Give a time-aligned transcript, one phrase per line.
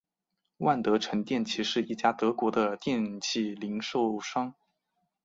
[0.57, 4.55] 万得城电器是一家德国的电器零售商。